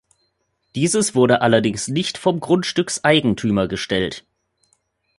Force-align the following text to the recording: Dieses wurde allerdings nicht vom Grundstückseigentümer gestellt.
Dieses 0.73 1.13
wurde 1.13 1.41
allerdings 1.41 1.87
nicht 1.87 2.17
vom 2.17 2.39
Grundstückseigentümer 2.39 3.67
gestellt. 3.67 4.25